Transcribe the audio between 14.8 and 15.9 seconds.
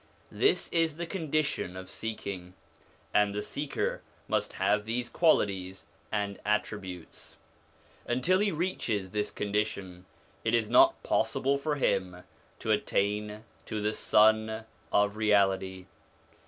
of Reality.